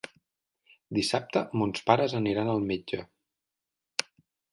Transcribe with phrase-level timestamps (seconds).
[0.99, 3.03] Dissabte mons pares aniran al metge.